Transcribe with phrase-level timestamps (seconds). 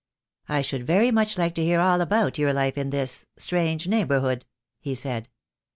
[0.49, 4.47] "I should very much like to hear all about your life in this— strange neighbourhood,"
[4.79, 5.29] he said.